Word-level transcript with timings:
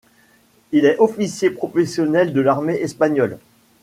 Il 0.71 0.85
est 0.85 0.97
officier 0.97 1.51
professionnel 1.51 2.33
de 2.33 2.41
l'armée 2.41 2.73
espagnole. 2.77 3.37